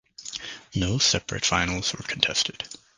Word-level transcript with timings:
No 0.73 0.97
separate 0.97 1.45
finals 1.45 1.93
were 1.93 2.01
contested. 2.01 2.63